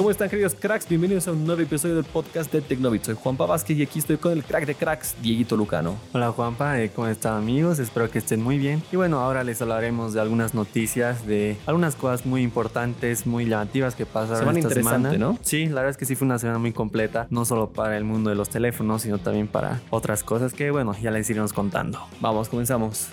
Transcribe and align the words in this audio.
¿Cómo 0.00 0.10
están 0.10 0.30
queridos 0.30 0.54
cracks? 0.58 0.88
Bienvenidos 0.88 1.28
a 1.28 1.32
un 1.32 1.44
nuevo 1.44 1.60
episodio 1.60 1.96
del 1.96 2.06
podcast 2.06 2.50
de 2.50 2.62
Tecnovit. 2.62 3.02
Soy 3.02 3.16
Juanpa 3.16 3.44
Vázquez 3.44 3.76
y 3.76 3.82
aquí 3.82 3.98
estoy 3.98 4.16
con 4.16 4.32
el 4.32 4.42
crack 4.42 4.64
de 4.64 4.74
cracks, 4.74 5.14
Dieguito 5.20 5.58
Lucano. 5.58 5.98
Hola 6.14 6.32
Juanpa, 6.32 6.80
eh, 6.80 6.90
¿cómo 6.96 7.06
están 7.06 7.34
amigos? 7.34 7.78
Espero 7.78 8.10
que 8.10 8.18
estén 8.18 8.40
muy 8.42 8.56
bien. 8.56 8.82
Y 8.90 8.96
bueno, 8.96 9.20
ahora 9.20 9.44
les 9.44 9.60
hablaremos 9.60 10.14
de 10.14 10.22
algunas 10.22 10.54
noticias, 10.54 11.26
de 11.26 11.58
algunas 11.66 11.96
cosas 11.96 12.24
muy 12.24 12.40
importantes, 12.40 13.26
muy 13.26 13.44
llamativas 13.44 13.94
que 13.94 14.06
pasaron 14.06 14.38
Semana 14.38 14.58
esta 14.60 14.72
semana. 14.72 15.12
¿no? 15.18 15.38
Sí, 15.42 15.66
la 15.66 15.82
verdad 15.82 15.90
es 15.90 15.96
que 15.98 16.06
sí 16.06 16.16
fue 16.16 16.24
una 16.24 16.38
semana 16.38 16.58
muy 16.58 16.72
completa, 16.72 17.26
no 17.28 17.44
solo 17.44 17.68
para 17.68 17.98
el 17.98 18.04
mundo 18.04 18.30
de 18.30 18.36
los 18.36 18.48
teléfonos, 18.48 19.02
sino 19.02 19.18
también 19.18 19.48
para 19.48 19.82
otras 19.90 20.24
cosas 20.24 20.54
que 20.54 20.70
bueno, 20.70 20.96
ya 20.98 21.10
les 21.10 21.28
iremos 21.28 21.52
contando. 21.52 22.00
Vamos, 22.22 22.48
comenzamos. 22.48 23.08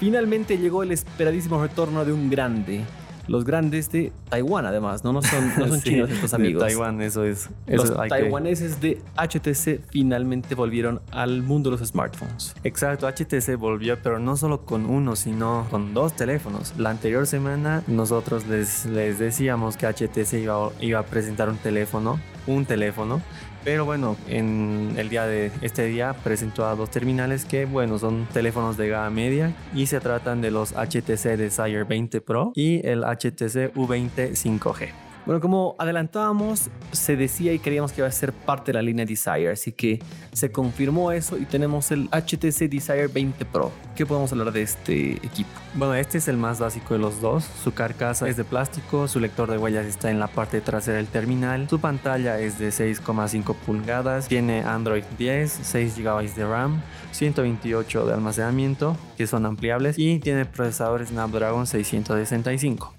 Finalmente 0.00 0.56
llegó 0.56 0.82
el 0.82 0.92
esperadísimo 0.92 1.60
retorno 1.60 2.06
de 2.06 2.12
un 2.14 2.30
grande. 2.30 2.86
Los 3.28 3.44
grandes 3.44 3.90
de 3.92 4.12
Taiwán, 4.28 4.66
además, 4.66 5.04
no, 5.04 5.12
no 5.12 5.22
son, 5.22 5.48
no 5.58 5.68
son 5.68 5.80
Sí, 5.80 5.90
chinos 5.90 6.10
estos 6.10 6.30
de 6.32 6.36
amigos. 6.36 6.62
Taiwán, 6.64 7.00
eso 7.02 7.24
es. 7.24 7.48
Eso 7.66 7.84
Los 7.84 7.90
que- 7.92 8.08
taiwaneses 8.08 8.80
de 8.80 9.00
HTC 9.16 9.80
finalmente 9.90 10.54
volvieron 10.54 11.00
al 11.10 11.42
mundo 11.42 11.70
de 11.70 11.78
los 11.78 11.88
smartphones. 11.88 12.54
Exacto, 12.64 13.06
HTC 13.06 13.56
volvió, 13.56 13.98
pero 14.02 14.18
no 14.18 14.36
solo 14.36 14.62
con 14.64 14.86
uno, 14.86 15.16
sino 15.16 15.66
con 15.70 15.94
dos 15.94 16.14
teléfonos. 16.14 16.74
La 16.78 16.90
anterior 16.90 17.26
semana 17.26 17.82
nosotros 17.86 18.46
les, 18.46 18.86
les 18.86 19.18
decíamos 19.18 19.76
que 19.76 19.86
HTC 19.86 20.34
iba, 20.42 20.70
iba 20.80 20.98
a 20.98 21.02
presentar 21.04 21.48
un 21.48 21.56
teléfono, 21.58 22.18
un 22.46 22.64
teléfono. 22.66 23.20
Pero 23.64 23.84
bueno, 23.84 24.16
en 24.28 24.94
el 24.96 25.08
día 25.08 25.26
de 25.26 25.52
este 25.62 25.86
día 25.86 26.14
presentó 26.24 26.66
a 26.66 26.74
dos 26.74 26.90
terminales 26.90 27.44
que, 27.44 27.64
bueno, 27.64 27.98
son 27.98 28.26
teléfonos 28.32 28.76
de 28.76 28.88
gama 28.88 29.10
media 29.10 29.54
y 29.74 29.86
se 29.86 30.00
tratan 30.00 30.40
de 30.40 30.50
los 30.50 30.72
HTC 30.72 31.36
Desire 31.36 31.84
20 31.84 32.20
Pro 32.20 32.52
y 32.54 32.84
el 32.86 33.02
HTC 33.02 33.74
U20 33.74 34.32
5G. 34.32 35.11
Bueno, 35.24 35.40
como 35.40 35.76
adelantábamos, 35.78 36.68
se 36.90 37.16
decía 37.16 37.52
y 37.52 37.60
creíamos 37.60 37.92
que 37.92 38.00
iba 38.00 38.08
a 38.08 38.12
ser 38.12 38.32
parte 38.32 38.72
de 38.72 38.78
la 38.78 38.82
línea 38.82 39.06
Desire, 39.06 39.50
así 39.50 39.70
que 39.70 40.02
se 40.32 40.50
confirmó 40.50 41.12
eso 41.12 41.38
y 41.38 41.44
tenemos 41.44 41.92
el 41.92 42.08
HTC 42.10 42.68
Desire 42.68 43.06
20 43.06 43.44
Pro. 43.44 43.70
¿Qué 43.94 44.04
podemos 44.04 44.32
hablar 44.32 44.50
de 44.50 44.62
este 44.62 45.12
equipo? 45.24 45.50
Bueno, 45.74 45.94
este 45.94 46.18
es 46.18 46.26
el 46.26 46.36
más 46.36 46.58
básico 46.58 46.94
de 46.94 47.00
los 47.00 47.20
dos. 47.20 47.44
Su 47.62 47.72
carcasa 47.72 48.28
es 48.28 48.36
de 48.36 48.42
plástico, 48.42 49.06
su 49.06 49.20
lector 49.20 49.48
de 49.48 49.58
huellas 49.58 49.86
está 49.86 50.10
en 50.10 50.18
la 50.18 50.26
parte 50.26 50.60
trasera 50.60 50.96
del 50.96 51.06
terminal, 51.06 51.68
su 51.68 51.78
pantalla 51.80 52.40
es 52.40 52.58
de 52.58 52.70
6,5 52.70 53.54
pulgadas, 53.54 54.26
tiene 54.26 54.62
Android 54.62 55.04
10, 55.18 55.60
6 55.62 55.98
GB 55.98 56.34
de 56.34 56.46
RAM, 56.46 56.82
128 57.12 58.06
de 58.06 58.12
almacenamiento, 58.12 58.96
que 59.16 59.28
son 59.28 59.46
ampliables, 59.46 60.00
y 60.00 60.18
tiene 60.18 60.46
procesador 60.46 61.06
Snapdragon 61.06 61.68
665. 61.68 62.92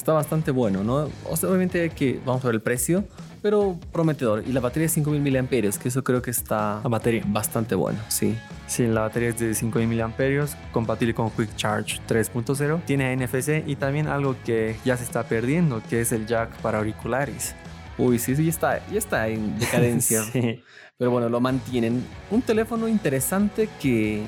Está 0.00 0.14
bastante 0.14 0.50
bueno, 0.50 0.82
¿no? 0.82 1.10
O 1.28 1.36
sea, 1.36 1.50
obviamente 1.50 1.82
hay 1.82 1.90
que 1.90 2.18
vamos 2.24 2.42
a 2.42 2.46
ver 2.46 2.54
el 2.54 2.62
precio, 2.62 3.04
pero 3.42 3.78
prometedor. 3.92 4.42
Y 4.46 4.52
la 4.52 4.60
batería 4.60 4.86
es 4.86 4.92
5000 4.92 5.42
mAh, 5.42 5.48
que 5.50 5.88
eso 5.88 6.02
creo 6.02 6.22
que 6.22 6.30
está 6.30 6.80
La 6.82 6.88
batería. 6.88 7.22
bastante 7.26 7.74
bueno, 7.74 7.98
sí. 8.08 8.34
Sí, 8.66 8.86
la 8.86 9.02
batería 9.02 9.28
es 9.28 9.38
de 9.38 9.54
5000 9.54 9.98
mAh, 9.98 10.46
compatible 10.72 11.12
con 11.12 11.28
Quick 11.28 11.54
Charge 11.54 12.00
3.0, 12.08 12.82
tiene 12.86 13.14
NFC 13.14 13.62
y 13.66 13.76
también 13.76 14.08
algo 14.08 14.36
que 14.42 14.74
ya 14.86 14.96
se 14.96 15.04
está 15.04 15.24
perdiendo, 15.24 15.82
que 15.90 16.00
es 16.00 16.12
el 16.12 16.26
jack 16.26 16.48
para 16.62 16.78
auriculares. 16.78 17.54
Uy, 17.98 18.18
sí, 18.18 18.34
sí, 18.34 18.44
ya 18.44 18.50
está, 18.50 18.86
ya 18.86 18.96
está 18.98 19.28
en 19.28 19.58
decadencia. 19.58 20.22
Sí. 20.22 20.62
Pero 20.96 21.10
bueno, 21.10 21.28
lo 21.28 21.40
mantienen. 21.40 22.02
Un 22.30 22.40
teléfono 22.40 22.88
interesante 22.88 23.68
que, 23.82 24.22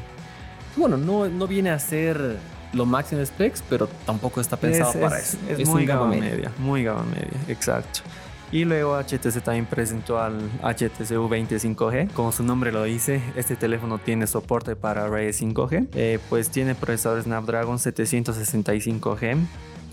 bueno, 0.77 0.99
no, 0.99 1.31
no 1.31 1.47
viene 1.47 1.71
a 1.71 1.79
ser 1.79 2.37
lo 2.73 2.87
máximo 2.87 3.21
de 3.21 3.27
specs, 3.27 3.63
pero 3.69 3.87
tampoco 4.07 4.41
está 4.41 4.57
pensado 4.57 4.93
es, 4.93 4.97
para 4.97 5.19
es- 5.19 5.35
eso. 5.49 5.63
Es, 5.63 5.69
muy 5.69 5.83
un 5.83 5.87
gama 5.89 6.07
media. 6.07 6.31
media. 6.31 6.53
muy 6.59 6.85
gama 6.85 7.05
media, 7.05 7.39
exacto. 7.49 8.01
Y 8.51 8.67
luego 8.67 8.97
HTC 9.03 9.41
también 9.43 9.65
presentó 9.65 10.21
al 10.21 10.39
HTC 10.63 11.17
U20 11.17 11.59
5G. 11.59 12.11
Como 12.13 12.33
su 12.33 12.43
nombre 12.43 12.71
lo 12.71 12.85
dice, 12.85 13.23
este 13.35 13.57
teléfono 13.57 13.97
tiene 13.99 14.27
soporte 14.27 14.77
para 14.77 15.09
redes 15.09 15.41
5G. 15.41 15.89
Eh, 15.95 16.19
pues 16.29 16.51
tiene 16.51 16.75
procesador 16.75 17.23
Snapdragon 17.23 17.79
765G, 17.79 19.37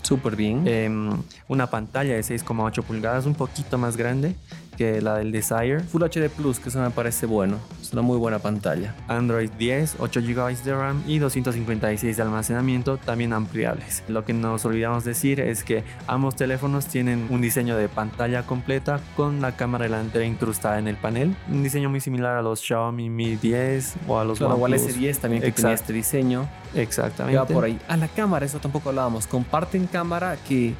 Súper 0.02 0.36
bien. 0.36 0.66
em, 0.66 1.10
una 1.48 1.68
pantalla 1.70 2.14
de 2.14 2.22
6,8 2.22 2.82
pulgadas, 2.82 3.24
un 3.26 3.34
poquito 3.34 3.78
más 3.78 3.96
grande 3.96 4.34
que 4.76 5.00
la 5.02 5.16
del 5.18 5.32
Desire. 5.32 5.80
Full 5.80 6.02
HD 6.02 6.28
Plus, 6.30 6.58
que 6.58 6.68
eso 6.70 6.80
me 6.80 6.90
parece 6.90 7.26
bueno. 7.26 7.58
Es 7.82 7.92
una 7.92 8.02
muy 8.02 8.16
buena 8.18 8.38
pantalla. 8.38 8.94
Android 9.08 9.50
10, 9.58 9.96
8 9.98 10.20
GB 10.20 10.62
de 10.64 10.74
RAM 10.74 11.02
y 11.06 11.18
256 11.18 12.16
de 12.16 12.22
almacenamiento, 12.22 12.96
también 12.96 13.32
ampliables. 13.32 14.02
Lo 14.08 14.24
que 14.24 14.32
nos 14.32 14.64
olvidamos 14.64 15.04
decir 15.04 15.40
es 15.40 15.64
que 15.64 15.84
ambos 16.06 16.36
teléfonos 16.36 16.86
tienen 16.86 17.26
un 17.30 17.40
diseño 17.40 17.76
de 17.76 17.88
pantalla 17.88 18.44
completa 18.44 19.00
con 19.16 19.40
la 19.40 19.56
cámara 19.56 19.84
delantera 19.84 20.24
incrustada 20.24 20.78
en 20.78 20.88
el 20.88 20.96
panel. 20.96 21.34
Un 21.48 21.62
diseño 21.62 21.90
muy 21.90 22.00
similar 22.00 22.36
a 22.36 22.42
los 22.42 22.60
Xiaomi 22.60 23.10
Mi 23.10 23.36
10 23.36 23.94
o 24.08 24.18
a 24.18 24.24
los 24.24 24.38
Claro, 24.38 24.54
OnePlus. 24.54 24.96
S10 24.96 25.18
también 25.18 25.42
que 25.42 25.52
tenía 25.52 25.72
Exacto. 25.72 25.74
este 25.74 25.92
diseño. 25.92 26.48
Exactamente. 26.74 27.32
Que 27.34 27.38
va 27.38 27.46
por 27.46 27.64
ahí. 27.64 27.78
A 27.88 27.96
la 27.96 28.08
cámara, 28.08 28.46
eso 28.46 28.58
tampoco 28.60 28.90
hablábamos. 28.90 29.26
Comparten 29.26 29.86
cámara 29.86 30.36
que 30.48 30.74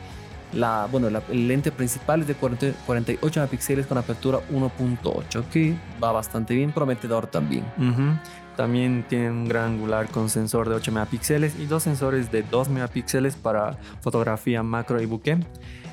la, 0.52 0.88
bueno, 0.90 1.08
la- 1.10 1.22
el 1.30 1.48
lente 1.48 1.70
principal 1.72 2.22
es 2.22 2.26
de 2.26 2.34
40 2.34 2.72
48 2.86 3.40
megapíxeles 3.40 3.86
con 3.86 3.98
apertura 3.98 4.38
1.8, 4.50 5.44
que 5.52 5.74
va 6.02 6.12
bastante 6.12 6.54
bien, 6.54 6.72
prometedor 6.72 7.26
también. 7.26 7.64
También 8.56 9.04
tienen 9.08 9.32
un 9.32 9.48
gran 9.48 9.72
angular 9.72 10.08
con 10.08 10.28
sensor 10.28 10.68
de 10.68 10.74
8 10.74 10.92
megapíxeles 10.92 11.58
y 11.58 11.66
dos 11.66 11.82
sensores 11.84 12.30
de 12.30 12.42
2 12.42 12.68
megapíxeles 12.68 13.36
para 13.36 13.78
fotografía 14.02 14.62
macro 14.62 15.00
y 15.00 15.06
bokeh. 15.06 15.38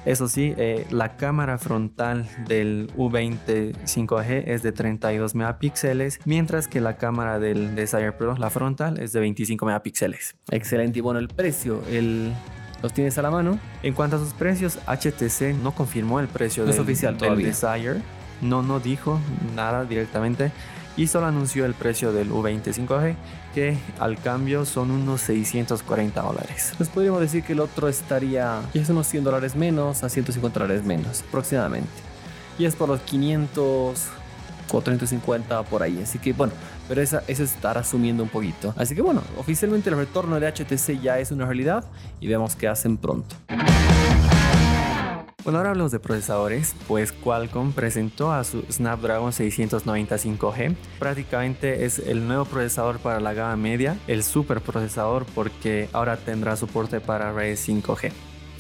Eso 0.06 0.28
sí, 0.30 0.54
eh, 0.58 0.86
la 0.90 1.18
cámara 1.18 1.58
frontal 1.58 2.26
del 2.48 2.90
U20 2.96 3.74
5G 3.86 4.44
es 4.48 4.64
de 4.64 4.72
32 4.72 5.36
megapíxeles, 5.36 6.20
mientras 6.26 6.68
que 6.70 6.80
la 6.80 6.96
cámara 6.98 7.40
del 7.40 7.76
Desire 7.76 8.14
Pro, 8.14 8.36
la 8.38 8.50
frontal, 8.50 9.00
es 9.00 9.12
de 9.12 9.20
25 9.20 9.66
megapíxeles. 9.66 10.36
Excelente. 10.50 11.00
Y 11.00 11.02
bueno, 11.02 11.20
el 11.20 11.28
precio, 11.28 11.82
el, 11.90 12.32
¿los 12.82 12.94
tienes 12.94 13.18
a 13.18 13.22
la 13.22 13.32
mano? 13.32 13.60
En 13.84 13.94
cuanto 13.94 14.18
a 14.18 14.20
sus 14.20 14.34
precios, 14.34 14.80
HTC 14.88 15.56
no 15.62 15.74
confirmó 15.74 16.20
el 16.20 16.28
precio 16.28 16.64
No 16.64 16.70
es 16.70 16.76
del, 16.76 16.84
oficial 16.84 17.18
del. 17.18 17.44
Desire. 17.44 18.02
No, 18.42 18.62
no 18.62 18.80
dijo 18.80 19.20
nada 19.56 19.86
directamente. 19.86 20.52
Y 20.96 21.06
solo 21.08 21.28
anunció 21.28 21.66
el 21.66 21.76
precio 21.76 22.12
del 22.12 22.32
U20 22.32 22.74
5G, 22.74 23.16
que 23.54 23.78
al 24.00 24.18
cambio 24.20 24.66
son 24.66 24.90
unos 24.90 25.22
640 25.22 26.20
dólares. 26.22 26.74
Pues 26.78 26.90
podríamos 26.90 27.22
decir 27.22 27.44
que 27.44 27.54
el 27.54 27.60
otro 27.60 27.88
estaría, 27.88 28.62
ya 28.74 28.82
es 28.82 28.90
unos 28.90 29.06
100 29.06 29.24
dólares 29.24 29.56
menos 29.56 30.04
a 30.04 30.10
150 30.10 30.60
dólares 30.60 30.84
menos, 30.84 31.24
aproximadamente. 31.28 31.90
Y 32.58 32.66
es 32.66 32.76
por 32.76 32.90
los 32.90 33.00
500, 33.02 34.08
450 34.68 35.64
por 35.64 35.84
ahí. 35.84 36.02
Así 36.02 36.20
que 36.20 36.34
bueno, 36.34 36.54
pero 36.88 37.02
esa, 37.02 37.24
eso 37.28 37.44
es 37.44 37.54
estar 37.54 37.78
asumiendo 37.78 38.24
un 38.24 38.30
poquito. 38.30 38.74
Así 38.78 38.96
que 38.96 39.02
bueno, 39.02 39.22
oficialmente 39.38 39.90
el 39.90 39.98
retorno 39.98 40.40
de 40.40 40.52
HTC 40.52 41.02
ya 41.02 41.20
es 41.20 41.32
una 41.32 41.46
realidad 41.46 41.86
y 42.20 42.28
vemos 42.28 42.56
qué 42.56 42.68
hacen 42.68 42.98
pronto. 42.98 43.36
Bueno, 45.48 45.60
ahora 45.60 45.70
hablamos 45.70 45.94
de 45.94 46.00
procesadores. 46.00 46.76
Pues 46.90 47.14
Qualcomm 47.14 47.72
presentó 47.72 48.34
a 48.34 48.44
su 48.44 48.64
Snapdragon 48.70 49.32
695G. 49.32 50.76
Prácticamente 51.00 51.86
es 51.86 52.00
el 52.00 52.28
nuevo 52.28 52.44
procesador 52.44 53.00
para 53.00 53.22
la 53.22 53.34
gama 53.34 53.56
media, 53.56 53.98
el 54.08 54.24
super 54.24 54.60
procesador 54.60 55.26
porque 55.34 55.88
ahora 55.94 56.18
tendrá 56.18 56.58
soporte 56.58 57.00
para 57.00 57.32
redes 57.32 57.66
5G. 57.66 58.12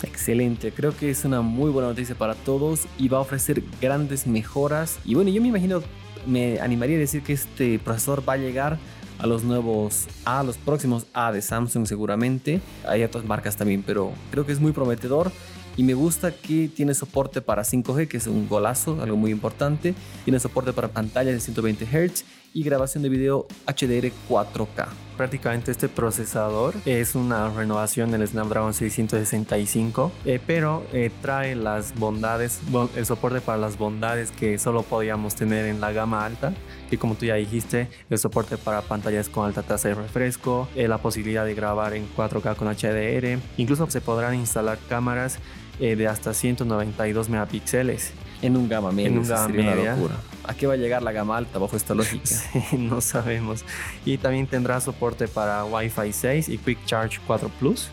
Excelente, 0.03 0.71
creo 0.71 0.95
que 0.95 1.09
es 1.09 1.25
una 1.25 1.41
muy 1.41 1.71
buena 1.71 1.89
noticia 1.89 2.15
para 2.15 2.35
todos 2.35 2.87
y 2.99 3.07
va 3.07 3.17
a 3.17 3.21
ofrecer 3.21 3.63
grandes 3.81 4.27
mejoras. 4.27 4.99
Y 5.05 5.15
bueno, 5.15 5.31
yo 5.31 5.41
me 5.41 5.47
imagino, 5.47 5.81
me 6.27 6.59
animaría 6.59 6.97
a 6.97 6.99
decir 6.99 7.23
que 7.23 7.33
este 7.33 7.79
procesador 7.79 8.27
va 8.27 8.33
a 8.33 8.37
llegar 8.37 8.77
a 9.17 9.25
los 9.25 9.43
nuevos 9.43 10.05
A, 10.25 10.41
a 10.41 10.43
los 10.43 10.57
próximos 10.57 11.07
A 11.13 11.31
de 11.31 11.41
Samsung 11.41 11.87
seguramente. 11.87 12.61
Hay 12.87 13.03
otras 13.03 13.25
marcas 13.25 13.57
también, 13.57 13.83
pero 13.83 14.11
creo 14.29 14.45
que 14.45 14.51
es 14.51 14.59
muy 14.59 14.71
prometedor. 14.71 15.31
Y 15.75 15.83
me 15.83 15.93
gusta 15.93 16.31
que 16.31 16.67
tiene 16.67 16.95
soporte 16.95 17.39
para 17.41 17.63
5G, 17.63 18.07
que 18.07 18.17
es 18.17 18.25
un 18.25 18.47
golazo, 18.47 19.01
algo 19.01 19.15
muy 19.15 19.31
importante. 19.31 19.93
Tiene 20.25 20.39
soporte 20.39 20.73
para 20.73 20.87
pantallas 20.87 21.33
de 21.33 21.39
120 21.39 21.85
Hz 21.85 22.25
y 22.53 22.63
grabación 22.63 23.03
de 23.03 23.09
video 23.09 23.47
HDR 23.67 24.11
4K. 24.27 25.06
Prácticamente 25.17 25.71
este 25.71 25.89
procesador 25.89 26.75
es 26.85 27.15
una 27.15 27.49
renovación 27.49 28.11
del 28.11 28.27
Snapdragon 28.27 28.75
665, 28.75 30.11
eh, 30.25 30.39
pero 30.45 30.85
eh, 30.93 31.09
trae 31.23 31.55
las 31.55 31.95
bondades, 31.97 32.59
bon- 32.69 32.89
el 32.95 33.03
soporte 33.07 33.41
para 33.41 33.57
las 33.57 33.79
bondades 33.79 34.29
que 34.29 34.59
solo 34.59 34.83
podíamos 34.83 35.33
tener 35.33 35.65
en 35.65 35.81
la 35.81 35.91
gama 35.91 36.23
alta, 36.23 36.53
que 36.91 36.99
como 36.99 37.15
tú 37.15 37.25
ya 37.25 37.33
dijiste, 37.33 37.89
el 38.11 38.19
soporte 38.19 38.57
para 38.57 38.83
pantallas 38.83 39.27
con 39.27 39.47
alta 39.47 39.63
tasa 39.63 39.87
de 39.89 39.95
refresco, 39.95 40.67
eh, 40.75 40.87
la 40.87 40.99
posibilidad 40.99 41.45
de 41.45 41.55
grabar 41.55 41.95
en 41.95 42.07
4K 42.15 42.55
con 42.55 42.67
HDR, 42.67 43.39
incluso 43.57 43.89
se 43.89 44.01
podrán 44.01 44.35
instalar 44.35 44.77
cámaras 44.87 45.39
de 45.79 46.07
hasta 46.07 46.33
192 46.33 47.29
megapíxeles. 47.29 48.11
En 48.41 48.55
un 48.55 48.67
gama 48.69 48.91
media. 48.91 49.09
En 49.09 49.17
un 49.17 49.27
gama 49.27 49.47
sería 49.47 49.61
una 49.61 49.75
media. 49.75 49.95
locura. 49.95 50.15
¿A 50.43 50.53
qué 50.53 50.67
va 50.67 50.73
a 50.73 50.77
llegar 50.77 51.01
la 51.03 51.11
gama 51.11 51.35
alta 51.37 51.59
bajo 51.59 51.75
esta 51.75 51.93
lógica? 51.93 52.23
Sí, 52.69 52.77
no 52.77 53.01
sabemos. 53.01 53.65
Y 54.05 54.17
también 54.17 54.47
tendrá 54.47 54.79
soporte 54.79 55.27
para 55.27 55.65
Wi-Fi 55.65 56.13
6 56.13 56.49
y 56.49 56.57
Quick 56.57 56.85
Charge 56.85 57.19
4 57.27 57.49
Plus. 57.59 57.89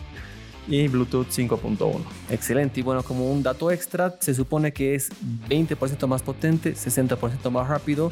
y 0.67 0.87
Bluetooth 0.87 1.27
5.1. 1.27 1.99
Excelente. 2.29 2.79
Y 2.79 2.83
bueno, 2.83 3.03
como 3.03 3.29
un 3.31 3.43
dato 3.43 3.69
extra, 3.71 4.15
se 4.19 4.33
supone 4.33 4.71
que 4.71 4.95
es 4.95 5.09
20% 5.49 6.07
más 6.07 6.21
potente, 6.23 6.73
60% 6.73 7.49
más 7.51 7.67
rápido 7.67 8.11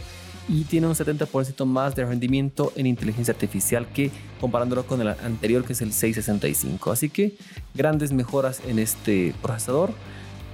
y 0.50 0.66
tiene 0.66 0.88
un 0.88 0.94
70% 0.94 1.66
más 1.66 1.96
de 1.96 2.06
rendimiento 2.06 2.74
en 2.76 2.86
inteligencia 2.86 3.32
artificial 3.34 3.88
que 3.94 4.12
comparándolo 4.42 4.86
con 4.86 5.00
el 5.00 5.08
anterior 5.08 5.64
que 5.64 5.72
es 5.74 5.82
el 5.82 5.94
665. 5.94 6.92
Así 6.92 7.10
que 7.10 7.38
grandes 7.74 8.12
mejoras 8.12 8.62
en 8.68 8.78
este 8.80 9.34
procesador. 9.42 9.92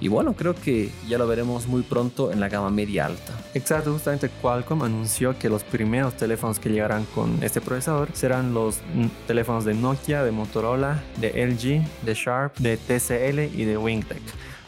Y 0.01 0.07
bueno, 0.07 0.33
creo 0.33 0.55
que 0.55 0.89
ya 1.07 1.17
lo 1.17 1.27
veremos 1.27 1.67
muy 1.67 1.81
pronto 1.81 2.31
en 2.31 2.39
la 2.39 2.49
gama 2.49 2.69
media 2.69 3.05
alta. 3.05 3.33
Exacto, 3.53 3.91
justamente 3.91 4.29
Qualcomm 4.41 4.83
anunció 4.83 5.37
que 5.37 5.49
los 5.49 5.63
primeros 5.63 6.15
teléfonos 6.15 6.59
que 6.59 6.69
llegarán 6.69 7.05
con 7.13 7.41
este 7.43 7.61
procesador 7.61 8.09
serán 8.13 8.53
los 8.53 8.77
teléfonos 9.27 9.65
de 9.65 9.73
Nokia, 9.73 10.23
de 10.23 10.31
Motorola, 10.31 11.03
de 11.17 11.45
LG, 11.45 12.05
de 12.05 12.13
Sharp, 12.13 12.57
de 12.57 12.77
TCL 12.77 13.59
y 13.59 13.65
de 13.65 13.77
Wingtech. 13.77 14.21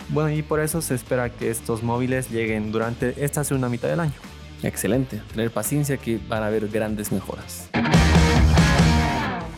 Bueno, 0.10 0.30
y 0.32 0.42
por 0.42 0.60
eso 0.60 0.82
se 0.82 0.96
espera 0.96 1.30
que 1.30 1.50
estos 1.50 1.84
móviles 1.84 2.30
lleguen 2.30 2.72
durante 2.72 3.24
esta 3.24 3.44
segunda 3.44 3.70
mitad 3.70 3.88
del 3.88 4.02
año. 4.02 4.14
Excelente, 4.64 5.22
tener 5.32 5.52
paciencia 5.52 5.98
que 5.98 6.20
van 6.28 6.44
a 6.44 6.48
haber 6.48 6.68
grandes 6.68 7.12
mejoras. 7.12 7.70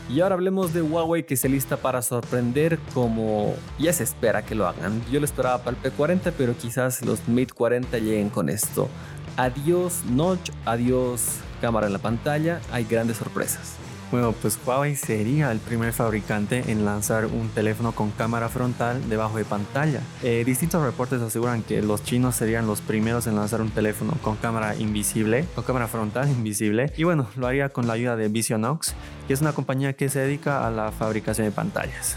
Y 0.09 0.19
ahora 0.19 0.35
hablemos 0.35 0.73
de 0.73 0.81
Huawei 0.81 1.25
que 1.25 1.37
se 1.37 1.47
lista 1.47 1.77
para 1.77 2.01
sorprender 2.01 2.77
como 2.93 3.55
ya 3.79 3.93
se 3.93 4.03
espera 4.03 4.43
que 4.43 4.55
lo 4.55 4.67
hagan. 4.67 5.01
Yo 5.11 5.19
lo 5.19 5.25
esperaba 5.25 5.63
para 5.63 5.77
el 5.77 5.83
P40, 5.83 6.33
pero 6.37 6.55
quizás 6.57 7.05
los 7.05 7.27
Mate 7.27 7.53
40 7.55 7.97
lleguen 7.99 8.29
con 8.29 8.49
esto. 8.49 8.89
Adiós 9.37 10.03
notch, 10.11 10.51
adiós 10.65 11.39
cámara 11.61 11.87
en 11.87 11.93
la 11.93 11.99
pantalla, 11.99 12.59
hay 12.71 12.83
grandes 12.83 13.17
sorpresas. 13.17 13.77
Bueno, 14.13 14.31
pues 14.31 14.59
Huawei 14.63 14.95
sería 14.95 15.51
el 15.51 15.57
primer 15.57 15.91
fabricante 15.91 16.65
en 16.67 16.85
lanzar 16.85 17.25
un 17.25 17.49
teléfono 17.49 17.93
con 17.93 18.11
cámara 18.11 18.47
frontal 18.47 19.09
debajo 19.09 19.39
de 19.39 19.43
pantalla. 19.43 20.01
Eh, 20.21 20.43
distintos 20.45 20.83
reportes 20.83 21.19
aseguran 21.19 21.63
que 21.63 21.81
los 21.81 22.03
chinos 22.03 22.35
serían 22.35 22.67
los 22.67 22.79
primeros 22.79 23.25
en 23.25 23.35
lanzar 23.35 23.59
un 23.59 23.71
teléfono 23.71 24.13
con 24.21 24.35
cámara 24.35 24.75
invisible, 24.75 25.47
con 25.55 25.63
cámara 25.63 25.87
frontal 25.87 26.29
invisible. 26.37 26.93
Y 26.95 27.05
bueno, 27.05 27.27
lo 27.35 27.47
haría 27.47 27.69
con 27.69 27.87
la 27.87 27.93
ayuda 27.93 28.15
de 28.15 28.27
Visionox, 28.27 28.93
que 29.27 29.33
es 29.33 29.41
una 29.41 29.53
compañía 29.53 29.93
que 29.93 30.07
se 30.09 30.19
dedica 30.19 30.67
a 30.67 30.69
la 30.69 30.91
fabricación 30.91 31.47
de 31.47 31.51
pantallas. 31.51 32.15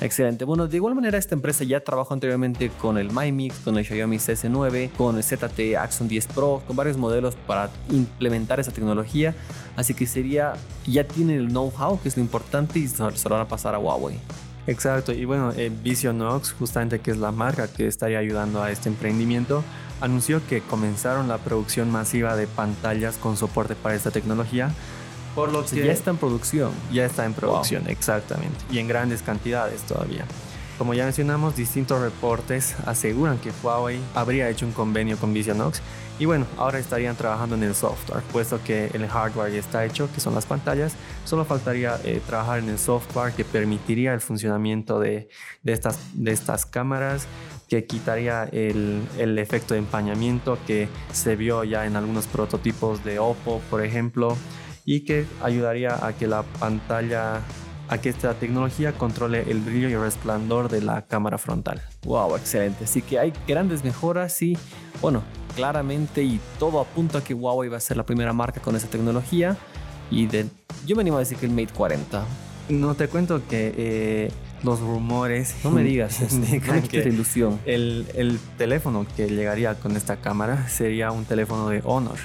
Excelente. 0.00 0.46
Bueno, 0.46 0.66
de 0.66 0.76
igual 0.76 0.94
manera 0.94 1.18
esta 1.18 1.34
empresa 1.34 1.62
ya 1.64 1.80
trabajó 1.80 2.14
anteriormente 2.14 2.70
con 2.70 2.96
el 2.96 3.10
MyMix, 3.10 3.58
con 3.58 3.76
el 3.76 3.84
Xiaomi 3.84 4.16
CS9, 4.16 4.92
con 4.92 5.18
el 5.18 5.22
ZT 5.22 5.76
Axon 5.78 6.08
10 6.08 6.26
Pro, 6.28 6.62
con 6.66 6.74
varios 6.74 6.96
modelos 6.96 7.36
para 7.36 7.70
implementar 7.90 8.60
esa 8.60 8.72
tecnología. 8.72 9.34
Así 9.76 9.92
que 9.92 10.06
sería, 10.06 10.54
ya 10.86 11.04
tienen 11.04 11.38
el 11.38 11.48
know-how, 11.48 12.00
que 12.00 12.08
es 12.08 12.16
lo 12.16 12.22
importante, 12.22 12.78
y 12.78 12.88
se 12.88 13.02
lo 13.02 13.34
van 13.34 13.42
a 13.42 13.48
pasar 13.48 13.74
a 13.74 13.78
Huawei. 13.78 14.16
Exacto, 14.66 15.12
y 15.12 15.24
bueno, 15.26 15.52
eh, 15.56 15.70
Visionox, 15.82 16.52
justamente 16.52 17.00
que 17.00 17.10
es 17.10 17.18
la 17.18 17.32
marca 17.32 17.68
que 17.68 17.86
estaría 17.86 18.18
ayudando 18.18 18.62
a 18.62 18.70
este 18.70 18.88
emprendimiento, 18.88 19.62
anunció 20.00 20.40
que 20.46 20.60
comenzaron 20.62 21.28
la 21.28 21.38
producción 21.38 21.90
masiva 21.90 22.36
de 22.36 22.46
pantallas 22.46 23.16
con 23.16 23.36
soporte 23.36 23.74
para 23.74 23.94
esta 23.94 24.10
tecnología 24.10 24.70
por 25.34 25.52
lo 25.52 25.64
que 25.64 25.84
ya 25.84 25.92
está 25.92 26.10
en 26.10 26.16
producción. 26.16 26.72
Ya 26.92 27.04
está 27.04 27.24
en 27.24 27.34
producción, 27.34 27.88
exactamente. 27.88 28.58
Y 28.70 28.78
en 28.78 28.88
grandes 28.88 29.22
cantidades 29.22 29.82
todavía. 29.82 30.24
Como 30.80 30.94
ya 30.94 31.04
mencionamos, 31.04 31.56
distintos 31.56 32.00
reportes 32.00 32.74
aseguran 32.86 33.36
que 33.36 33.52
Huawei 33.62 34.00
habría 34.14 34.48
hecho 34.48 34.64
un 34.64 34.72
convenio 34.72 35.18
con 35.18 35.34
Visionox 35.34 35.82
y 36.18 36.24
bueno, 36.24 36.46
ahora 36.56 36.78
estarían 36.78 37.16
trabajando 37.16 37.54
en 37.54 37.62
el 37.64 37.74
software, 37.74 38.22
puesto 38.32 38.62
que 38.64 38.86
el 38.94 39.06
hardware 39.06 39.52
ya 39.52 39.58
está 39.58 39.84
hecho, 39.84 40.10
que 40.14 40.20
son 40.20 40.34
las 40.34 40.46
pantallas, 40.46 40.94
solo 41.26 41.44
faltaría 41.44 42.00
eh, 42.04 42.22
trabajar 42.26 42.60
en 42.60 42.70
el 42.70 42.78
software 42.78 43.34
que 43.34 43.44
permitiría 43.44 44.14
el 44.14 44.22
funcionamiento 44.22 44.98
de, 45.00 45.28
de, 45.62 45.72
estas, 45.72 45.98
de 46.14 46.32
estas 46.32 46.64
cámaras, 46.64 47.26
que 47.68 47.84
quitaría 47.84 48.44
el, 48.44 49.02
el 49.18 49.38
efecto 49.38 49.74
de 49.74 49.80
empañamiento 49.80 50.58
que 50.66 50.88
se 51.12 51.36
vio 51.36 51.62
ya 51.64 51.84
en 51.84 51.96
algunos 51.96 52.26
prototipos 52.26 53.04
de 53.04 53.18
Oppo, 53.18 53.60
por 53.68 53.84
ejemplo 53.84 54.36
y 54.84 55.00
que 55.00 55.26
ayudaría 55.42 56.04
a 56.04 56.12
que 56.12 56.26
la 56.26 56.42
pantalla, 56.42 57.40
a 57.88 57.98
que 57.98 58.08
esta 58.08 58.34
tecnología 58.34 58.92
controle 58.92 59.50
el 59.50 59.60
brillo 59.60 59.88
y 59.88 59.92
el 59.92 60.00
resplandor 60.00 60.68
de 60.68 60.80
la 60.80 61.02
cámara 61.02 61.38
frontal. 61.38 61.82
Wow, 62.04 62.36
excelente. 62.36 62.84
Así 62.84 63.02
que 63.02 63.18
hay 63.18 63.32
grandes 63.46 63.84
mejoras 63.84 64.40
y, 64.42 64.56
bueno, 65.00 65.22
claramente 65.54 66.22
y 66.22 66.40
todo 66.58 66.80
apunta 66.80 67.18
a 67.18 67.24
que 67.24 67.34
Huawei 67.34 67.68
va 67.68 67.76
a 67.76 67.80
ser 67.80 67.96
la 67.96 68.04
primera 68.04 68.32
marca 68.32 68.60
con 68.60 68.76
esa 68.76 68.88
tecnología. 68.88 69.56
Y 70.10 70.26
de, 70.26 70.46
yo 70.86 70.96
me 70.96 71.02
animo 71.02 71.16
a 71.16 71.20
decir 71.20 71.36
que 71.38 71.46
el 71.46 71.52
Mate 71.52 71.72
40. 71.74 72.24
No 72.70 72.94
te 72.94 73.08
cuento 73.08 73.42
que 73.48 73.74
eh, 73.76 74.32
los 74.62 74.80
rumores. 74.80 75.54
No 75.64 75.70
me 75.70 75.82
digas, 75.82 76.20
indican 76.32 76.82
que 76.82 76.98
ilusión. 76.98 77.60
El, 77.64 78.06
el 78.14 78.38
teléfono 78.58 79.06
que 79.16 79.28
llegaría 79.28 79.74
con 79.74 79.96
esta 79.96 80.16
cámara 80.16 80.68
sería 80.68 81.10
un 81.10 81.24
teléfono 81.24 81.68
de 81.68 81.82
Honor. 81.84 82.18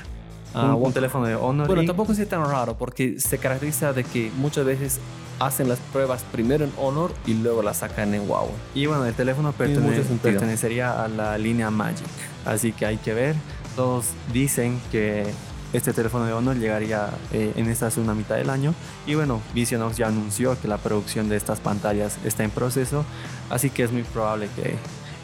Ah, 0.55 0.73
un, 0.73 0.93
teléfono 0.93 1.25
de 1.25 1.35
Honor. 1.35 1.67
Bueno, 1.67 1.85
tampoco 1.85 2.13
es 2.13 2.29
tan 2.29 2.45
raro 2.45 2.77
porque 2.77 3.19
se 3.19 3.37
caracteriza 3.37 3.91
de 3.91 4.05
que 4.05 4.31
muchas 4.37 4.65
veces 4.65 4.99
hacen 5.39 5.67
las 5.67 5.79
pruebas 5.79 6.23
primero 6.31 6.63
en 6.63 6.71
Honor 6.77 7.13
y 7.25 7.33
luego 7.33 7.61
las 7.61 7.77
sacan 7.77 8.13
en 8.13 8.29
Huawei. 8.29 8.53
Y 8.73 8.85
bueno, 8.85 9.05
el 9.05 9.13
teléfono 9.13 9.51
pertenecería 9.51 11.03
a 11.03 11.09
la 11.09 11.37
línea 11.37 11.69
Magic, 11.71 12.07
así 12.45 12.71
que 12.71 12.85
hay 12.85 12.97
que 12.97 13.13
ver. 13.13 13.35
Todos 13.75 14.05
dicen 14.31 14.79
que 14.91 15.25
este 15.73 15.91
teléfono 15.91 16.25
de 16.25 16.31
Honor 16.31 16.55
llegaría 16.55 17.09
eh, 17.33 17.51
en 17.57 17.67
esta 17.67 17.91
segunda 17.91 18.13
mitad 18.13 18.35
del 18.35 18.49
año. 18.49 18.73
Y 19.05 19.15
bueno, 19.15 19.41
Visionox 19.53 19.97
ya 19.97 20.07
anunció 20.07 20.59
que 20.61 20.69
la 20.69 20.77
producción 20.77 21.27
de 21.27 21.35
estas 21.35 21.59
pantallas 21.59 22.17
está 22.23 22.45
en 22.45 22.51
proceso, 22.51 23.03
así 23.49 23.69
que 23.69 23.83
es 23.83 23.91
muy 23.91 24.03
probable 24.03 24.47
que 24.55 24.75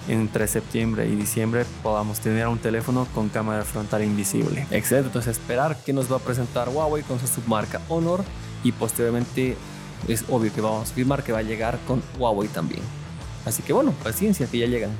entre 0.07 0.47
septiembre 0.47 1.07
y 1.07 1.15
diciembre 1.15 1.65
podamos 1.83 2.19
tener 2.19 2.47
un 2.47 2.57
teléfono 2.57 3.07
con 3.13 3.29
cámara 3.29 3.63
frontal 3.63 4.03
invisible. 4.03 4.65
Excelente, 4.71 5.07
entonces 5.07 5.37
esperar 5.37 5.77
que 5.83 5.93
nos 5.93 6.11
va 6.11 6.17
a 6.17 6.19
presentar 6.19 6.69
Huawei 6.69 7.03
con 7.03 7.19
su 7.19 7.27
submarca 7.27 7.81
Honor 7.89 8.23
y 8.63 8.71
posteriormente 8.71 9.55
es 10.07 10.25
obvio 10.29 10.53
que 10.53 10.61
vamos 10.61 10.89
a 10.89 10.93
firmar 10.93 11.23
que 11.23 11.31
va 11.31 11.39
a 11.39 11.43
llegar 11.43 11.77
con 11.87 12.01
Huawei 12.17 12.49
también. 12.49 12.81
Así 13.45 13.63
que 13.63 13.73
bueno, 13.73 13.91
paciencia 14.03 14.47
que 14.47 14.59
ya 14.59 14.67
llegan. 14.67 14.91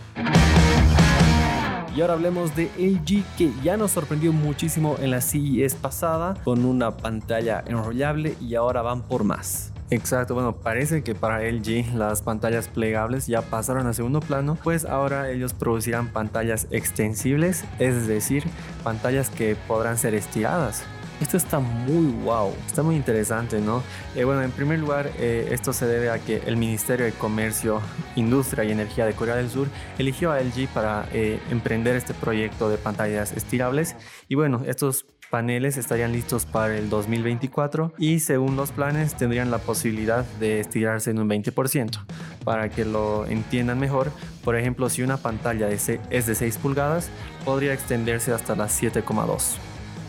Y 1.96 2.00
ahora 2.00 2.14
hablemos 2.14 2.56
de 2.56 2.72
LG 2.78 3.24
que 3.38 3.52
ya 3.64 3.76
nos 3.76 3.92
sorprendió 3.92 4.32
muchísimo 4.32 4.96
en 5.00 5.12
la 5.12 5.20
CES 5.20 5.76
pasada 5.76 6.36
con 6.44 6.64
una 6.64 6.96
pantalla 6.96 7.64
enrollable 7.68 8.36
y 8.40 8.56
ahora 8.56 8.82
van 8.82 9.02
por 9.02 9.26
más. 9.26 9.74
Exacto, 9.92 10.34
bueno, 10.34 10.56
parece 10.56 11.04
que 11.04 11.16
para 11.16 11.44
LG 11.44 11.94
las 11.96 12.22
pantallas 12.22 12.70
plegables 12.70 13.28
ya 13.28 13.42
pasaron 13.42 13.88
a 13.88 13.94
segundo 13.94 14.22
plano, 14.22 14.58
pues 14.64 14.86
ahora 14.86 15.30
ellos 15.30 15.54
producirán 15.54 16.14
pantallas 16.14 16.68
extensibles, 16.72 17.66
es 17.78 18.08
decir, 18.08 18.46
pantallas 18.86 19.30
que 19.30 19.58
podrán 19.68 19.98
ser 19.98 20.16
estiradas. 20.16 20.86
Esto 21.20 21.36
está 21.36 21.60
muy 21.60 22.10
wow, 22.24 22.54
está 22.66 22.84
muy 22.84 22.96
interesante, 22.96 23.60
¿no? 23.60 23.84
Eh, 24.16 24.24
bueno, 24.24 24.42
en 24.44 24.52
primer 24.52 24.80
lugar, 24.80 25.12
eh, 25.20 25.50
esto 25.52 25.74
se 25.74 25.86
debe 25.86 26.10
a 26.10 26.20
que 26.20 26.38
el 26.48 26.56
Ministerio 26.56 27.06
de 27.06 27.12
Comercio, 27.12 27.82
Industria 28.16 28.64
y 28.64 28.72
Energía 28.72 29.06
de 29.06 29.14
Corea 29.14 29.36
del 29.36 29.50
Sur 29.50 29.68
eligió 30.00 30.32
a 30.32 30.40
LG 30.40 30.70
para 30.74 31.08
eh, 31.12 31.40
emprender 31.52 31.98
este 31.98 32.14
proyecto 32.14 32.70
de 32.70 32.78
pantallas 32.78 33.34
estirables. 33.34 33.98
Y 34.30 34.36
bueno, 34.36 34.64
estos 34.66 35.06
paneles 35.32 35.78
estarían 35.78 36.12
listos 36.12 36.46
para 36.46 36.78
el 36.78 36.90
2024 36.90 37.94
y 37.98 38.20
según 38.20 38.56
los 38.56 38.72
planes 38.72 39.16
tendrían 39.16 39.50
la 39.50 39.58
posibilidad 39.58 40.26
de 40.40 40.60
estirarse 40.60 41.10
en 41.10 41.18
un 41.20 41.30
20%. 41.30 42.00
Para 42.44 42.70
que 42.70 42.86
lo 42.86 43.26
entiendan 43.26 43.80
mejor, 43.80 44.12
por 44.44 44.56
ejemplo, 44.56 44.90
si 44.90 45.02
una 45.02 45.18
pantalla 45.18 45.70
es 45.70 45.88
de 45.88 46.36
6 46.36 46.58
pulgadas, 46.58 47.10
podría 47.46 47.74
extenderse 47.74 48.34
hasta 48.34 48.56
las 48.56 48.80
7,2. 48.82 49.56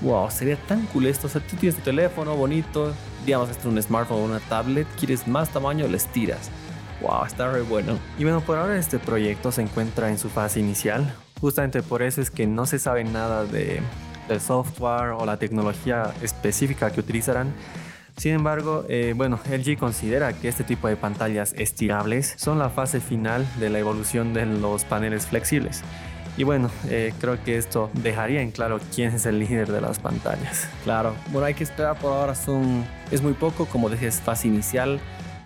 Wow, 0.03 0.31
sería 0.31 0.57
tan 0.67 0.85
cool 0.87 1.07
esto. 1.07 1.29
O 1.29 1.31
sea, 1.31 1.41
tú 1.41 1.57
tienes 1.57 1.79
tu 1.79 1.85
teléfono 1.85 2.35
bonito, 2.35 2.93
digamos, 3.25 3.49
este 3.51 3.61
es 3.61 3.67
un 3.67 3.81
smartphone 3.81 4.21
o 4.21 4.25
una 4.25 4.41
tablet, 4.41 4.87
quieres 4.99 5.29
más 5.29 5.51
tamaño, 5.51 5.87
le 5.87 5.97
estiras. 5.97 6.51
Wow, 7.01 7.25
está 7.27 7.51
re 7.53 7.63
bueno. 7.63 7.99
Y 8.19 8.25
bueno, 8.25 8.41
por 8.41 8.59
ahora 8.59 8.77
este 8.77 8.99
proyecto 8.99 9.53
se 9.53 9.63
encuentra 9.63 10.11
en 10.11 10.19
su 10.19 10.29
fase 10.29 10.59
inicial. 10.59 11.15
Justamente 11.41 11.83
por 11.83 12.03
eso 12.03 12.21
es 12.21 12.31
que 12.31 12.47
no 12.47 12.67
se 12.67 12.79
sabe 12.79 13.05
nada 13.05 13.45
de 13.45 13.81
del 14.29 14.41
software 14.41 15.11
o 15.11 15.25
la 15.25 15.37
tecnología 15.37 16.13
específica 16.23 16.91
que 16.91 17.01
utilizarán. 17.01 17.53
Sin 18.17 18.33
embargo, 18.33 18.85
eh, 18.89 19.15
bueno, 19.17 19.41
LG 19.51 19.79
considera 19.79 20.33
que 20.33 20.49
este 20.49 20.65
tipo 20.65 20.87
de 20.87 20.97
pantallas 20.97 21.55
estirables 21.57 22.35
son 22.37 22.59
la 22.59 22.69
fase 22.69 23.01
final 23.01 23.47
de 23.59 23.71
la 23.71 23.79
evolución 23.79 24.35
de 24.35 24.45
los 24.47 24.85
paneles 24.85 25.27
flexibles. 25.27 25.83
Y 26.37 26.45
bueno, 26.45 26.71
eh, 26.89 27.13
creo 27.21 27.43
que 27.45 27.59
esto 27.59 27.91
dejaría 27.93 28.41
en 28.41 28.53
claro 28.53 28.81
quién 28.95 29.15
es 29.15 29.27
el 29.27 29.39
líder 29.39 29.71
de 29.71 29.81
las 29.81 29.99
pantallas. 29.99 30.67
Claro, 30.85 31.15
bueno, 31.31 31.47
hay 31.47 31.55
que 31.55 31.65
esperar 31.65 31.99
por 31.99 32.13
ahora, 32.13 32.35
son, 32.35 32.85
es 33.11 33.23
muy 33.23 33.35
poco, 33.35 33.67
como 33.67 33.91
dije, 33.91 34.07
es 34.07 34.21
fase 34.21 34.49
inicial. 34.49 34.99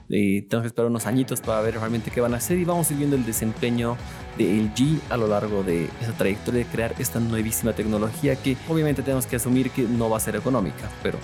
Y 0.08 0.42
tenemos 0.42 0.62
que 0.62 0.68
esperar 0.68 0.90
unos 0.90 1.06
añitos 1.06 1.40
para 1.40 1.60
ver 1.60 1.74
realmente 1.74 2.10
qué 2.10 2.20
van 2.20 2.34
a 2.34 2.36
hacer 2.36 2.58
y 2.58 2.64
vamos 2.64 2.88
a 2.88 2.92
ir 2.92 2.98
viendo 2.98 3.16
el 3.16 3.24
desempeño 3.26 3.96
de 4.38 4.44
LG 4.44 5.00
a 5.10 5.16
lo 5.16 5.26
largo 5.26 5.62
de 5.62 5.88
esa 6.00 6.12
trayectoria 6.12 6.64
de 6.64 6.70
crear 6.70 6.94
esta 6.98 7.18
nuevísima 7.20 7.72
tecnología 7.72 8.36
que 8.36 8.56
obviamente 8.68 9.02
tenemos 9.02 9.26
que 9.26 9.36
asumir 9.36 9.70
que 9.70 9.82
no 9.82 10.10
va 10.10 10.18
a 10.18 10.20
ser 10.20 10.36
económica, 10.36 10.90
pero 11.02 11.18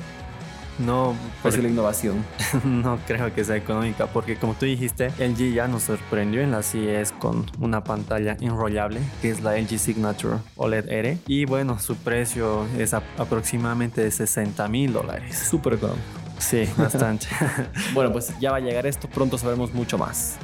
No, 0.78 1.14
pues 1.42 1.58
la 1.62 1.68
innovación. 1.68 2.24
no 2.64 2.98
creo 3.06 3.32
que 3.34 3.44
sea 3.44 3.56
económica 3.56 4.06
porque 4.06 4.36
como 4.36 4.54
tú 4.54 4.64
dijiste, 4.64 5.10
LG 5.18 5.52
ya 5.52 5.68
nos 5.68 5.82
sorprendió 5.82 6.40
en 6.40 6.50
la 6.50 6.62
CES 6.62 7.12
con 7.12 7.44
una 7.60 7.84
pantalla 7.84 8.36
enrollable 8.40 9.00
que 9.20 9.30
es 9.30 9.42
la 9.42 9.56
LG 9.58 9.78
Signature 9.78 10.38
OLED 10.56 10.88
R 10.88 11.18
y 11.26 11.44
bueno, 11.44 11.78
su 11.78 11.94
precio 11.96 12.66
es 12.78 12.94
aproximadamente 12.94 14.00
de 14.00 14.10
60 14.10 14.66
mil 14.68 14.92
dólares. 14.94 15.38
Súper 15.38 15.74
económico. 15.74 16.21
Sí, 16.42 16.68
bastante. 16.76 17.28
bueno, 17.94 18.12
pues 18.12 18.32
ya 18.40 18.50
va 18.50 18.56
a 18.56 18.60
llegar 18.60 18.86
esto, 18.86 19.08
pronto 19.08 19.38
sabremos 19.38 19.72
mucho 19.72 19.96
más. 19.96 20.36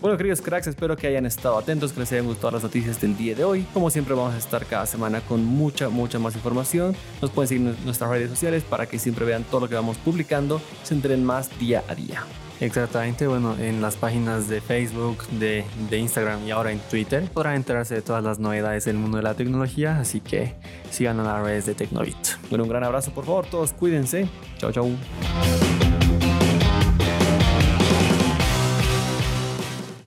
Bueno, 0.00 0.16
queridos 0.16 0.40
cracks, 0.40 0.66
espero 0.66 0.96
que 0.96 1.06
hayan 1.06 1.26
estado 1.26 1.58
atentos, 1.58 1.92
que 1.92 2.00
les 2.00 2.10
hayan 2.12 2.24
gustado 2.24 2.52
las 2.52 2.62
noticias 2.62 2.98
del 3.00 3.16
día 3.16 3.34
de 3.34 3.44
hoy. 3.44 3.66
Como 3.74 3.90
siempre, 3.90 4.14
vamos 4.14 4.34
a 4.34 4.38
estar 4.38 4.64
cada 4.64 4.86
semana 4.86 5.20
con 5.20 5.44
mucha, 5.44 5.90
mucha 5.90 6.18
más 6.18 6.34
información. 6.34 6.96
Nos 7.20 7.30
pueden 7.30 7.48
seguir 7.48 7.66
en 7.68 7.84
nuestras 7.84 8.10
redes 8.10 8.30
sociales 8.30 8.64
para 8.64 8.86
que 8.86 8.98
siempre 8.98 9.26
vean 9.26 9.44
todo 9.44 9.60
lo 9.60 9.68
que 9.68 9.74
vamos 9.74 9.98
publicando, 9.98 10.60
se 10.84 10.94
enteren 10.94 11.22
más 11.22 11.50
día 11.58 11.84
a 11.86 11.94
día. 11.94 12.24
Exactamente, 12.60 13.26
bueno, 13.26 13.56
en 13.58 13.80
las 13.80 13.96
páginas 13.96 14.48
de 14.48 14.60
Facebook, 14.60 15.26
de, 15.38 15.64
de, 15.88 15.98
Instagram 15.98 16.46
y 16.46 16.50
ahora 16.50 16.72
en 16.72 16.78
Twitter 16.78 17.24
podrán 17.32 17.56
enterarse 17.56 17.94
de 17.94 18.02
todas 18.02 18.22
las 18.22 18.38
novedades 18.38 18.84
del 18.84 18.96
mundo 18.96 19.16
de 19.16 19.22
la 19.22 19.34
tecnología, 19.34 19.98
así 19.98 20.20
que 20.20 20.54
sigan 20.90 21.20
a 21.20 21.24
las 21.24 21.42
redes 21.42 21.66
de 21.66 21.74
Tecnovit. 21.74 22.19
Bueno, 22.50 22.64
un 22.64 22.70
gran 22.70 22.84
abrazo 22.84 23.12
por 23.12 23.24
favor, 23.24 23.46
todos 23.46 23.72
cuídense. 23.72 24.28
Chao, 24.58 24.72
chao. 24.72 24.90